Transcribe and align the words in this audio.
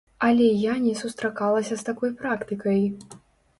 Але 0.27 0.45
я 0.61 0.73
не 0.85 0.93
сустракалася 1.01 1.73
з 1.83 1.87
такой 1.91 2.15
практыкай. 2.25 2.85